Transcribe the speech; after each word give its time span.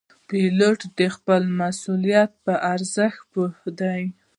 پیلوټ 0.27 0.79
د 0.99 1.01
خپل 1.15 1.41
مسؤلیت 1.61 2.31
په 2.45 2.53
ارزښت 2.73 3.21
پوه 3.31 3.49
دی. 3.79 4.01